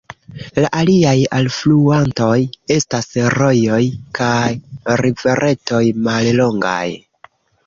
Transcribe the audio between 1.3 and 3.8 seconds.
alfluantoj estas rojoj